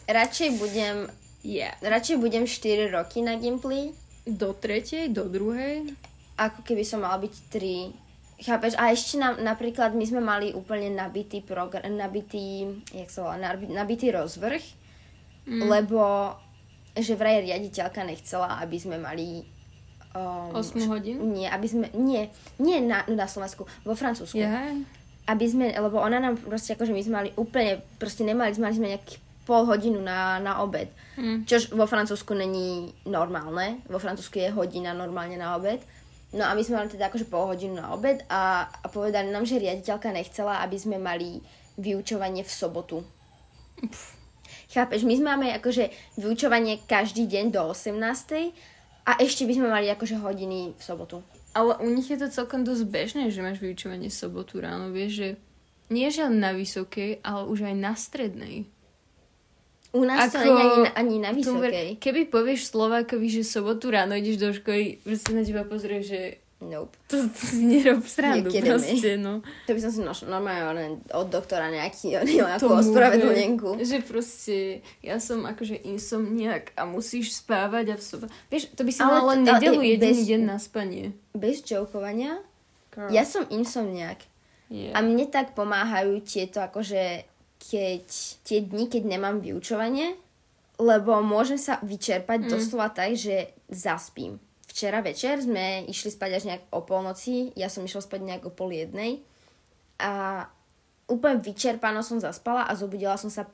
[0.05, 1.09] Radšej budem,
[1.45, 1.77] Yeah.
[1.81, 3.93] radšej budem 4 roky na Gimply,
[4.25, 5.93] Do tretej, do druhej.
[6.41, 8.04] ako keby som mala byť 3.
[8.41, 8.75] Chápeš?
[8.75, 13.71] A ešte na, napríklad my sme mali úplne nabitý program, nabitý, jak sa volá, nabi-
[13.71, 14.63] nabitý rozvrh,
[15.47, 15.63] mm.
[15.71, 16.35] lebo
[16.95, 19.43] že vraj riaditeľka nechcela, aby sme mali
[20.15, 21.35] um, 8 hodín?
[21.35, 22.31] Nie, aby sme, nie,
[22.63, 24.39] nie na, na Slovensku, vo Francúzsku.
[24.39, 24.71] Ja.
[25.27, 28.93] Aby sme, lebo ona nám proste akože my sme mali úplne, proste nemali, mali sme
[28.95, 30.89] nejaký pol hodinu na, na obed.
[31.21, 31.45] Mm.
[31.45, 33.85] Čož vo Francúzsku není normálne.
[33.91, 35.85] Vo Francúzsku je hodina normálne na obed.
[36.35, 39.47] No a my sme mali teda akože pol hodinu na obed a, a povedali nám,
[39.47, 41.39] že riaditeľka nechcela, aby sme mali
[41.79, 43.07] vyučovanie v sobotu.
[44.75, 47.95] Chápeš, my sme máme akože vyučovanie každý deň do 18.
[49.05, 51.23] A ešte by sme mali akože hodiny v sobotu.
[51.55, 54.91] Ale u nich je to celkom dosť bežné, že máš vyučovanie sobotu ráno.
[54.91, 55.29] Vieš, že
[55.93, 58.67] nie len na vysokej, ale už aj na strednej.
[59.95, 61.89] U nás to Ako- nie je ani, na- vysokej.
[61.97, 66.21] Keby povieš Slovákovi, že sobotu ráno ideš do školy, proste na teba pozrie, že
[66.57, 66.97] Nope.
[67.07, 69.45] to, to si nerob srandu proste, no.
[69.67, 73.77] To by som si našla normálne od doktora nejaký, nejakú ospravedlnenku.
[73.77, 74.57] Že, proste,
[74.99, 78.27] ja som akože insomniak a musíš spávať a v soba.
[78.49, 81.13] Vieš, to by si Ale mal to- len nedelu bez- deň na spanie.
[81.31, 82.41] Bez jokovania,
[82.91, 83.11] Girl.
[83.11, 84.25] ja som insomniak.
[84.67, 84.97] Yeah.
[84.97, 87.29] A mne tak pomáhajú tieto akože
[87.71, 88.05] keď
[88.45, 90.17] tie dni, keď nemám vyučovanie,
[90.77, 92.51] lebo môžem sa vyčerpať mm.
[92.51, 94.43] doslova tak, že zaspím.
[94.67, 98.51] Včera večer sme išli spať až nejak o polnoci, ja som išla spať nejak o
[98.51, 99.23] pol jednej
[100.03, 100.45] a
[101.07, 103.47] úplne vyčerpano som zaspala a zobudila som sa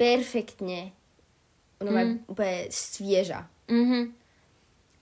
[0.00, 0.96] perfektne
[1.82, 2.24] no, mm.
[2.30, 3.44] úplne svieža.
[3.68, 4.21] Mhm.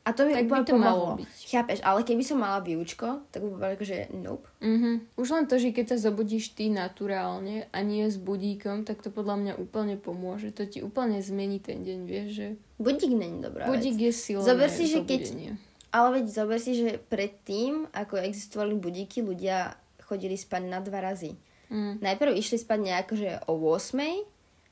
[0.01, 1.21] A to mi Tak by to malo pomohlo.
[1.21, 1.31] byť.
[1.47, 4.49] Chápeš, ale keby som mala výučko, tak by bolo akože nope.
[4.65, 5.13] Mhm.
[5.15, 9.13] Už len to, že keď sa zobudíš ty naturálne a nie s budíkom, tak to
[9.13, 10.57] podľa mňa úplne pomôže.
[10.57, 12.47] To ti úplne zmení ten deň, vieš, že
[12.81, 14.09] Budík není dobrá budík vec.
[14.09, 15.53] je silné Zober si, že keď-.
[15.93, 21.37] Ale veď zober si, že predtým, ako existovali budíky, ľudia chodili spať na dva razy.
[21.69, 22.01] Mm.
[22.01, 24.01] Najprv išli spať nejako, že o 8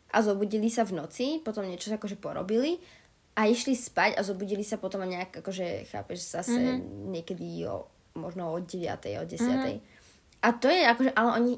[0.08, 2.80] a zobudili sa v noci, potom niečo akože porobili
[3.38, 6.66] a išli spať a zobudili sa potom nejak, akože chápeš, zase Mhm.
[6.66, 7.06] mm-hmm.
[7.08, 9.38] niekedy o, možno o 9, o 10.
[9.38, 9.78] Mm-hmm.
[10.38, 11.52] A to je akože, ale oni,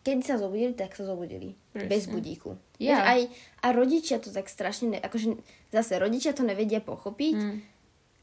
[0.00, 1.52] keď sa zobudili, tak sa zobudili.
[1.70, 1.88] Presne.
[1.88, 2.56] Bez budíku.
[2.76, 3.00] Ja.
[3.00, 3.20] Vieš, aj,
[3.60, 5.36] a rodičia to tak strašne, ne, akože
[5.68, 7.58] zase rodičia to nevedia pochopiť Mm.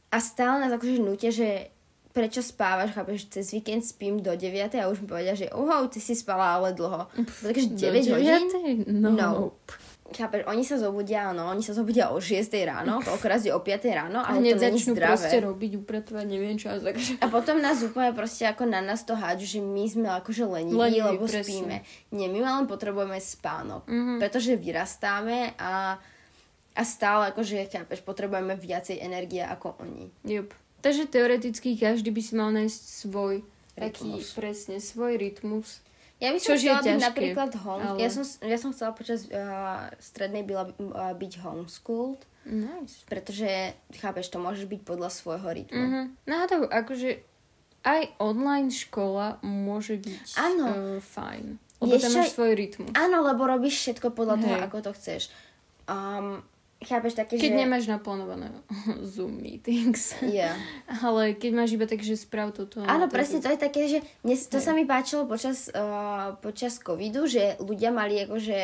[0.08, 1.70] a stále nás akože nutia, že
[2.10, 6.02] prečo spávaš, chápeš, cez víkend spím do 9 a už mi povedia, že uhou, ty
[6.02, 7.06] si spala ale dlho.
[7.38, 8.42] Takže 9 Do hodín?
[8.90, 9.10] No.
[9.14, 9.78] Nope.
[10.10, 13.70] Chápeš, oni sa zobudia, no, oni sa zobudia o 6 ráno, koľkoraz je o 5
[13.90, 15.46] ráno, A ale to není začnú proste zdravé.
[15.46, 16.66] robiť, upratovať, neviem čo.
[16.66, 17.12] a Takže...
[17.16, 20.74] A potom nás úplne proste ako na nás to hádžu, že my sme akože leniví,
[20.74, 21.42] Leniví, lebo presne.
[21.42, 21.76] spíme.
[22.10, 24.18] Nie, my len potrebujeme spánok, Mhm.
[24.18, 25.94] pretože vyrastáme a,
[26.72, 30.10] a stále akože, chápeš, potrebujeme viacej energie ako oni.
[30.22, 30.50] Jup.
[30.80, 33.44] Takže teoreticky každý by si mal nájsť svoj
[33.74, 34.32] taký, Rytmus.
[34.32, 35.78] presne, svoj rytmus.
[36.20, 37.82] Ja by som Čož chcela byť ťažké, napríklad home.
[37.82, 39.40] ale- Ja, som, ja som chcela počas uh,
[39.96, 43.04] strednej byla, uh, byť homeschooled, Nice.
[43.04, 43.48] pretože,
[43.96, 45.80] chápeš, to môžeš byť podľa svojho rytmu.
[45.80, 46.00] Mhm.
[46.24, 47.24] Náhodou, akože
[47.80, 50.64] aj online škola môže byť Áno.
[50.68, 51.56] Uh, fajn.
[51.80, 52.92] Lebo Vieš tam máš svoj rytmus.
[52.92, 54.64] Áno, lebo robíš všetko podľa toho, Hej.
[54.68, 55.22] ako to chceš.
[55.88, 56.44] Um,
[56.80, 57.60] chápeš také, Keď že...
[57.60, 58.50] nemáš naplánované
[59.12, 60.16] Zoom meetings.
[60.20, 60.56] Yeah.
[60.88, 62.80] Ale keď máš iba tak, že sprav toto.
[62.82, 67.28] Áno, presne, to je také, že mne, to sa mi páčilo počas, uh, počas covidu,
[67.28, 68.58] že ľudia mali akože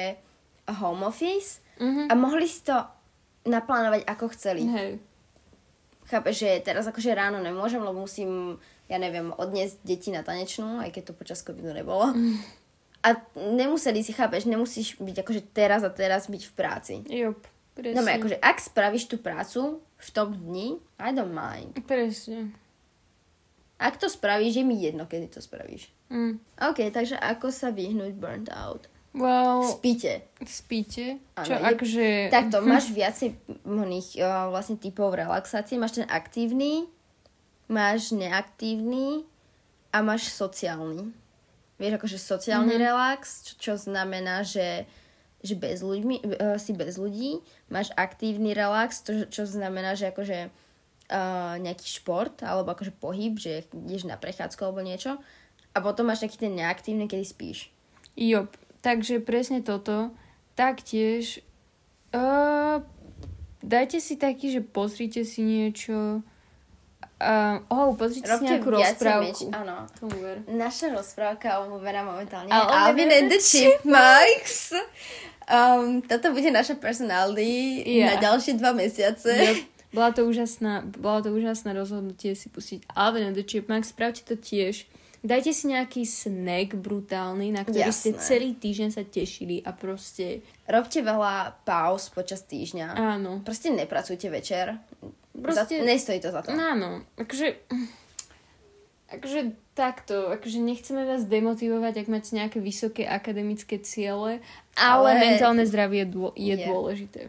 [0.81, 2.09] home office Mhm.
[2.09, 2.73] a mohli si to
[3.45, 4.65] naplánovať ako chceli.
[4.65, 4.91] Hej.
[6.09, 8.57] Chápeš, že teraz akože ráno nemôžem, lebo musím,
[8.89, 12.17] ja neviem, odniesť deti na tanečnú, aj keď to počas covidu nebolo.
[13.05, 16.95] A nemuseli si, chápeš, nemusíš byť akože teraz a teraz byť v práci.
[17.07, 17.39] Jop,
[17.77, 18.01] presne.
[18.01, 21.77] No, akože ak spravíš tú prácu v tom dni, I don't mind.
[21.85, 22.57] Presne.
[23.77, 25.93] Ak to spravíš, je mi jedno, kedy to spravíš.
[26.09, 26.41] Mm.
[26.73, 28.89] OK, takže ako sa vyhnúť burnt out?
[29.17, 30.29] Well, Spíte.
[30.45, 31.17] spíte?
[31.41, 32.05] Áno, Čo, je- akože...
[32.29, 35.81] Takto, máš viacej oných uh, vlastne typov relaxácie.
[35.81, 36.85] Máš ten aktívny,
[37.69, 39.25] máš neaktívny
[39.89, 41.17] a máš sociálny.
[41.81, 42.87] Vieš, akože sociálny mm-hmm.
[42.89, 44.85] relax, čo, čo znamená, že,
[45.47, 47.41] že bez ľuďmi, uh, si bez ľudí.
[47.71, 53.65] Máš aktívny relax, to, čo znamená, že akože uh, nejaký šport, alebo akože pohyb, že
[53.71, 55.17] ideš na prechádzku alebo niečo.
[55.77, 57.71] A potom máš taký ten neaktívny, kedy spíš.
[58.17, 60.11] Jop, takže presne toto.
[60.57, 61.45] Taktiež
[62.17, 62.81] uh,
[63.61, 66.25] dajte si taký, že pozrite si niečo.
[67.17, 69.25] Uh, oh, pozrite si Robte nejakú viacej rozprávku.
[69.25, 69.77] meč- áno.
[69.97, 70.37] Tomu ver.
[70.49, 74.73] Naša rozprávka obľúbená momentálne and and the Chipmunks.
[75.47, 78.13] Um, toto bude naša personality Yeah.
[78.13, 79.31] na ďalšie dva mesiace.
[79.31, 79.57] Yep.
[79.89, 83.89] Bola to úžasná, bola to úžasné rozhodnutie si pustiť Alvin and the Chipmunks.
[83.89, 84.85] Spravte to tiež.
[85.23, 88.21] Dajte si nejaký snack brutálny, na ktorý ste Jasné.
[88.21, 92.95] celý týždeň sa tešili a proste, Robte veľa pauz počas týždňa.
[92.95, 93.41] áno.
[93.41, 94.77] Proste nepracujte večer.
[95.33, 96.51] Proste- Za, nestojí to za to.
[96.51, 97.47] Áno, akože...
[99.07, 104.43] Akože takto, akože nechceme vás demotivovať, ak máte nejaké vysoké akademické ciele,
[104.75, 106.67] ale, Ale- mentálne zdravie je, dô, je Je.
[106.67, 107.21] dôležité.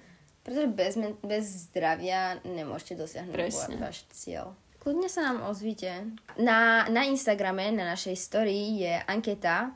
[0.42, 3.76] Pretože bez, bez zdravia nemôžete dosiahnuť Presne.
[3.78, 4.56] váš cieľ.
[4.80, 5.92] Kľudne sa nám ozvite.
[6.40, 9.76] Na, na Instagrame, na našej story je anketa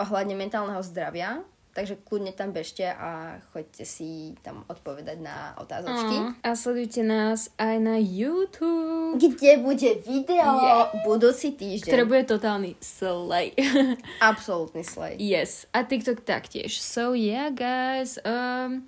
[0.00, 3.10] ohľadne mentálneho zdravia, takže kľudne tam bežte a
[3.50, 6.16] choďte si tam odpovedať na otázočky.
[6.40, 10.90] A sledujte nás aj na YouTube, Kde bude video Yeah.
[11.02, 11.86] budúci týždeň.
[11.86, 13.54] ktoré bude totálny slay.
[14.20, 15.14] Absolútny slej.
[15.16, 16.76] yes, a TikTok taktiež.
[16.76, 18.84] So yeah, guys, um,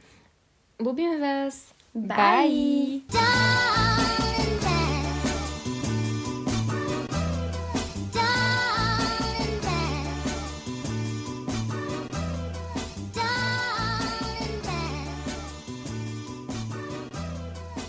[0.76, 1.70] ľubíme vás.
[1.92, 3.04] Bye.
[3.06, 4.01] Darling,